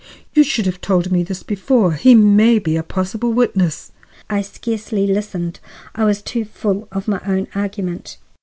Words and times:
You 0.33 0.43
should 0.43 0.65
have 0.65 0.81
told 0.81 1.11
me 1.11 1.21
this 1.21 1.43
before. 1.43 1.93
He 1.93 2.15
may 2.15 2.57
be 2.57 2.75
a 2.75 2.81
possible 2.81 3.33
witness." 3.33 3.91
I 4.31 4.41
scarcely 4.41 5.05
listened. 5.05 5.59
I 5.93 6.05
was 6.05 6.23
too 6.23 6.43
full 6.43 6.87
of 6.91 7.07
my 7.07 7.21
own 7.27 7.47
argument. 7.53 8.17